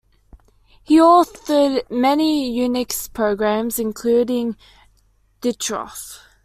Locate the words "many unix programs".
1.91-3.77